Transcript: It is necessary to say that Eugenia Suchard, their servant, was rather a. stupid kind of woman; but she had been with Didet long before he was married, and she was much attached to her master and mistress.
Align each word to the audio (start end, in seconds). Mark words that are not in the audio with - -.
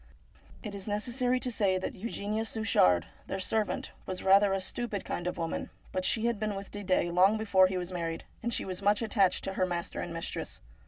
It 0.63 0.73
is 0.73 0.87
necessary 0.87 1.39
to 1.41 1.51
say 1.51 1.77
that 1.77 1.93
Eugenia 1.93 2.43
Suchard, 2.45 3.05
their 3.27 3.39
servant, 3.39 3.91
was 4.07 4.23
rather 4.23 4.51
a. 4.51 4.59
stupid 4.59 5.05
kind 5.05 5.27
of 5.27 5.37
woman; 5.37 5.69
but 5.91 6.05
she 6.05 6.25
had 6.25 6.39
been 6.39 6.55
with 6.55 6.71
Didet 6.71 7.13
long 7.13 7.37
before 7.37 7.67
he 7.67 7.77
was 7.77 7.91
married, 7.91 8.23
and 8.41 8.51
she 8.51 8.65
was 8.65 8.81
much 8.81 9.03
attached 9.03 9.43
to 9.43 9.53
her 9.53 9.65
master 9.67 9.99
and 10.01 10.11
mistress. 10.11 10.59